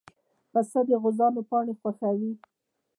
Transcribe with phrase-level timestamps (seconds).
[0.51, 2.33] پسه د غوزانو پاڼې خوښوي.